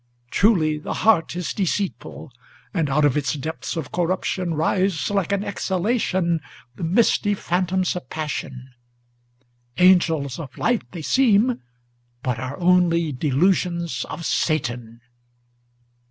Truly 0.31 0.79
the 0.79 0.95
heart 1.05 1.35
is 1.35 1.53
deceitful, 1.53 2.31
and 2.73 2.89
out 2.89 3.05
of 3.05 3.15
its 3.15 3.33
depths 3.35 3.75
of 3.77 3.91
corruption 3.91 4.55
Rise, 4.55 5.11
like 5.11 5.31
an 5.31 5.43
exhalation, 5.43 6.39
the 6.75 6.83
misty 6.83 7.35
phantoms 7.35 7.95
of 7.95 8.09
passion; 8.09 8.71
Angels 9.77 10.39
of 10.39 10.57
light 10.57 10.89
they 10.91 11.03
seem, 11.03 11.61
but 12.23 12.39
are 12.39 12.59
only 12.59 13.11
delusions 13.11 14.03
of 14.09 14.25
Satan. 14.25 15.01